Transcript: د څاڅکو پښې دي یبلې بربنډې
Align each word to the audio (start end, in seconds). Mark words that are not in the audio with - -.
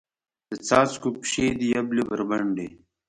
د 0.49 0.51
څاڅکو 0.67 1.09
پښې 1.19 1.45
دي 1.59 1.67
یبلې 1.75 2.03
بربنډې 2.09 2.67